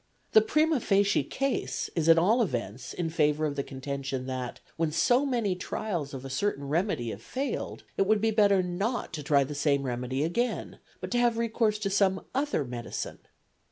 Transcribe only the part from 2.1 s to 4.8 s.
all events in favour of the contention that,